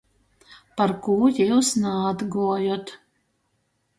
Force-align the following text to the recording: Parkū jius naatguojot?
Parkū 0.79 1.17
jius 1.39 1.69
naatguojot? 1.83 2.95